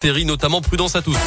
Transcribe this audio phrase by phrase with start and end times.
[0.00, 1.18] Terry, notamment prudence à tous.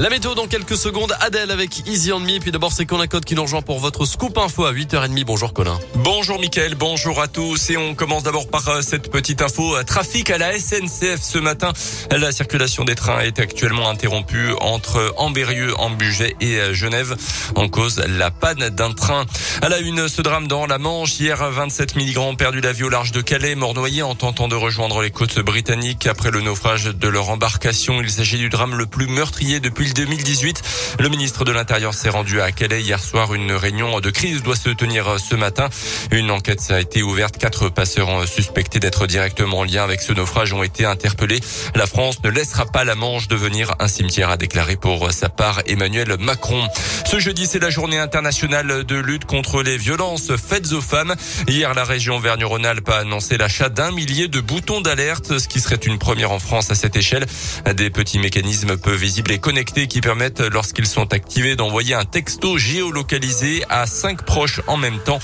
[0.00, 1.14] La météo dans quelques secondes.
[1.20, 2.38] Adèle avec Easy on Me.
[2.40, 5.24] Puis d'abord, c'est Colin Code qui nous rejoint pour votre scoop info à 8h30.
[5.24, 5.78] Bonjour Colin.
[5.96, 7.68] Bonjour Mickaël, bonjour à tous.
[7.68, 9.76] Et on commence d'abord par euh, cette petite info.
[9.76, 11.74] Euh, trafic à la SNCF ce matin.
[12.10, 17.14] La circulation des trains est actuellement interrompue entre Ambérieux, Ambuget et euh, Genève
[17.54, 19.26] en cause la panne d'un train.
[19.60, 21.20] À la une, ce drame dans la Manche.
[21.20, 24.48] Hier, 27 migrants ont perdu la vie au large de Calais, morts noyés en tentant
[24.48, 28.00] de rejoindre les côtes britanniques après le naufrage de leur embarcation.
[28.00, 30.62] Il s'agit du drame le plus meurtrier depuis 2018.
[30.98, 33.34] Le ministre de l'Intérieur s'est rendu à Calais hier soir.
[33.34, 35.68] Une réunion de crise doit se tenir ce matin.
[36.10, 37.38] Une enquête a été ouverte.
[37.38, 41.40] Quatre passeurs suspectés d'être directement en lien avec ce naufrage ont été interpellés.
[41.74, 45.62] La France ne laissera pas la Manche devenir un cimetière, a déclaré pour sa part
[45.66, 46.66] Emmanuel Macron.
[47.06, 51.14] Ce jeudi, c'est la journée internationale de lutte contre les violences faites aux femmes.
[51.48, 55.76] Hier, la région Vergne-Rhône-Alpes a annoncé l'achat d'un millier de boutons d'alerte, ce qui serait
[55.76, 57.26] une première en France à cette échelle.
[57.74, 62.58] Des petits mécanismes peu visibles et connectés qui permettent, lorsqu'ils sont activés, d'envoyer un texto
[62.58, 65.20] géolocalisé à cinq proches en même temps.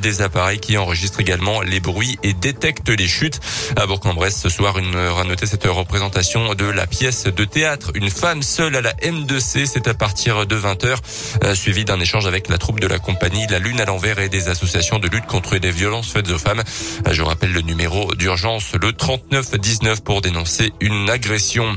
[0.00, 3.40] Des appareils qui enregistrent également les bruits et détectent les chutes.
[3.76, 8.10] À Bourg-en-Bresse, ce soir, une à noter cette représentation de la pièce de théâtre Une
[8.10, 9.66] femme seule à la M2C.
[9.66, 10.96] C'est à partir de 20h,
[11.44, 14.28] euh, suivi d'un échange avec la troupe de la compagnie La Lune à l'envers et
[14.28, 16.62] des associations de lutte contre les violences faites aux femmes.
[17.06, 21.76] Euh, je rappelle le numéro d'urgence, le 3919 pour dénoncer une agression.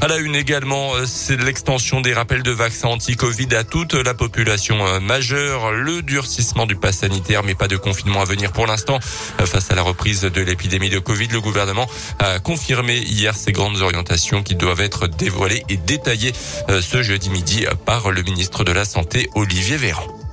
[0.00, 4.12] À la une également, euh, c'est l'extension des rappels de vaccins anti-Covid à toute la
[4.12, 8.66] population euh, majeure, le durcissement du pass sanitaire, mais pas de confinement à venir pour
[8.66, 8.98] l'instant.
[9.40, 11.86] Euh, face à la reprise de l'épidémie de Covid, le gouvernement
[12.18, 16.32] a confirmé hier ces grandes orientations qui doivent être dévoilées et détaillées
[16.68, 20.23] ce jeudi midi par le ministre de la Santé, Olivier Véran.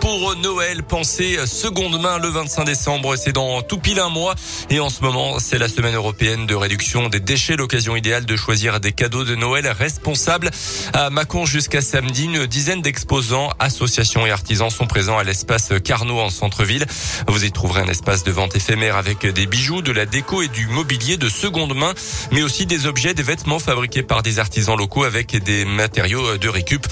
[0.00, 4.34] Pour Noël, pensez seconde main le 25 décembre, c'est dans tout pile un mois.
[4.70, 8.34] Et en ce moment, c'est la semaine européenne de réduction des déchets, l'occasion idéale de
[8.34, 10.50] choisir des cadeaux de Noël responsables.
[10.94, 16.18] À Mâcon jusqu'à samedi, une dizaine d'exposants, associations et artisans sont présents à l'espace Carnot
[16.18, 16.86] en centre-ville.
[17.28, 20.48] Vous y trouverez un espace de vente éphémère avec des bijoux, de la déco et
[20.48, 21.92] du mobilier de seconde main,
[22.32, 26.48] mais aussi des objets, des vêtements fabriqués par des artisans locaux avec des matériaux de
[26.48, 26.86] récup.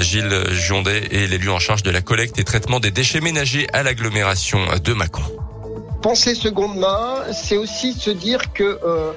[0.00, 3.82] Gilles Jondet est l'élu en charge de la collecte des traitements des déchets ménagers à
[3.82, 5.22] l'agglomération de Mâcon.
[6.02, 9.12] Penser seconde main, c'est aussi se dire que euh,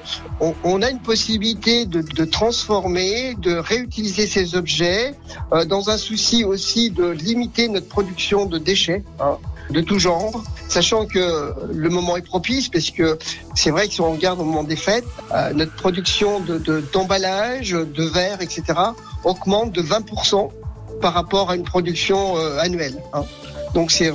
[0.64, 5.14] on, a une possibilité de, transformer, de réutiliser ces objets,
[5.52, 9.04] euh, dans un souci aussi de limiter notre production de déchets.
[9.20, 9.36] Hein,
[9.70, 13.18] de tout genre, sachant que le moment est propice, parce que
[13.54, 15.04] c'est vrai que si on regarde au moment des fêtes,
[15.34, 16.40] euh, notre production
[16.92, 18.62] d'emballage, de, de verre, etc.,
[19.24, 20.50] augmente de 20%
[21.00, 22.96] par rapport à une production euh, annuelle.
[23.12, 23.24] Hein.
[23.74, 24.12] Donc c'est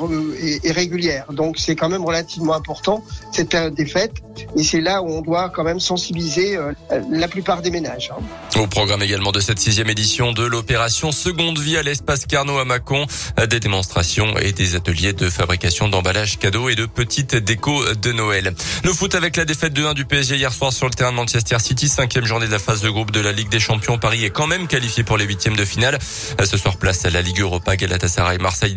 [0.65, 1.25] régulière.
[1.31, 4.23] Donc c'est quand même relativement important cette période des fêtes.
[4.57, 6.71] Et c'est là où on doit quand même sensibiliser euh,
[7.11, 8.11] la plupart des ménages.
[8.11, 8.59] Hein.
[8.59, 12.65] Au programme également de cette sixième édition de l'opération Seconde Vie à l'espace Carnot à
[12.65, 13.05] Mâcon,
[13.49, 18.53] des démonstrations et des ateliers de fabrication d'emballages cadeaux et de petites décos de Noël.
[18.83, 21.17] Le foot avec la défaite de 1 du PSG hier soir sur le terrain de
[21.17, 23.97] Manchester City, cinquième journée de la phase de groupe de la Ligue des Champions.
[23.97, 25.99] Paris est quand même qualifié pour les huitièmes de finale.
[26.43, 28.73] Ce soir place à la Ligue Europa Galatasaray Marseille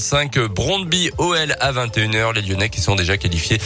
[0.00, 2.34] 18h45, Brondby OL à 21h.
[2.34, 3.58] Les Lyonnais qui sont déjà qualifiés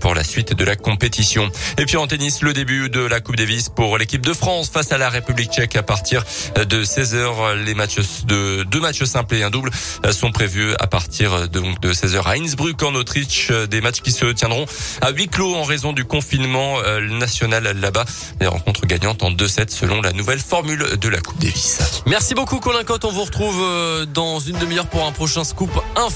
[0.00, 1.50] pour la suite de la compétition.
[1.78, 4.92] Et puis en tennis, le début de la Coupe Davis pour l'équipe de France face
[4.92, 6.24] à la République tchèque à partir
[6.56, 7.64] de 16h.
[7.64, 9.70] Les matchs de deux matchs simples et un double
[10.10, 13.52] sont prévus à partir de, donc de 16h à Innsbruck en Autriche.
[13.70, 14.66] Des matchs qui se tiendront
[15.00, 18.04] à huis clos en raison du confinement national là-bas.
[18.40, 21.78] Les rencontres gagnantes en 2-7 selon la nouvelle formule de la Coupe Davis.
[22.06, 23.04] Merci beaucoup Colin Cotte.
[23.04, 23.64] On vous retrouve
[24.06, 26.06] dans une demi-heure pour un prochain scoop info.